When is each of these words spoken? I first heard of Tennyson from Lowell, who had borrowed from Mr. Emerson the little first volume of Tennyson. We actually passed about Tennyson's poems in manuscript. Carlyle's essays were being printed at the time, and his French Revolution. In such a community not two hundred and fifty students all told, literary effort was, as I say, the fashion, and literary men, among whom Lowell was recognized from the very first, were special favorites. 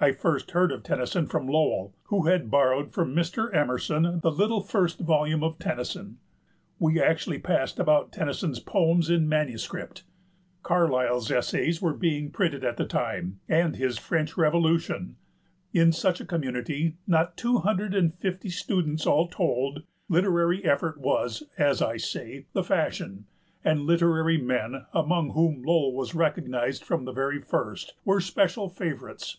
I 0.00 0.12
first 0.12 0.52
heard 0.52 0.70
of 0.70 0.84
Tennyson 0.84 1.26
from 1.26 1.48
Lowell, 1.48 1.92
who 2.04 2.26
had 2.28 2.48
borrowed 2.48 2.92
from 2.92 3.12
Mr. 3.12 3.52
Emerson 3.52 4.20
the 4.20 4.30
little 4.30 4.60
first 4.60 5.00
volume 5.00 5.42
of 5.42 5.58
Tennyson. 5.58 6.18
We 6.78 7.02
actually 7.02 7.40
passed 7.40 7.80
about 7.80 8.12
Tennyson's 8.12 8.60
poems 8.60 9.10
in 9.10 9.28
manuscript. 9.28 10.04
Carlyle's 10.62 11.28
essays 11.28 11.82
were 11.82 11.92
being 11.92 12.30
printed 12.30 12.62
at 12.64 12.76
the 12.76 12.84
time, 12.86 13.40
and 13.48 13.74
his 13.74 13.98
French 13.98 14.36
Revolution. 14.36 15.16
In 15.72 15.90
such 15.90 16.20
a 16.20 16.24
community 16.24 16.96
not 17.08 17.36
two 17.36 17.58
hundred 17.58 17.96
and 17.96 18.14
fifty 18.16 18.50
students 18.50 19.06
all 19.08 19.26
told, 19.26 19.82
literary 20.08 20.64
effort 20.64 21.00
was, 21.00 21.42
as 21.58 21.82
I 21.82 21.96
say, 21.96 22.46
the 22.52 22.62
fashion, 22.62 23.26
and 23.64 23.80
literary 23.82 24.38
men, 24.40 24.86
among 24.92 25.30
whom 25.30 25.64
Lowell 25.64 25.92
was 25.96 26.14
recognized 26.14 26.84
from 26.84 27.04
the 27.06 27.12
very 27.12 27.40
first, 27.40 27.94
were 28.04 28.20
special 28.20 28.68
favorites. 28.68 29.38